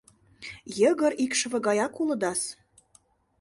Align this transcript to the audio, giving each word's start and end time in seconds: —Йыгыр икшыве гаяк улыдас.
—Йыгыр 0.79 1.13
икшыве 1.23 1.57
гаяк 1.65 1.93
улыдас. 2.01 2.41